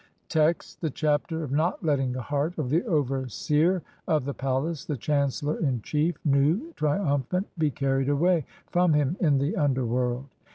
[0.29, 4.33] 75 Text: (1) The Chapter of not letting the heart of THE OVERSEER OF THE
[4.33, 9.55] PALACE, THE CHANCELLOR IN CHIEF, NU, TRIUMPHANT, BE CARRIED AWAY (2) FROM HIM IN THE
[9.55, 10.25] UNDERWORLD.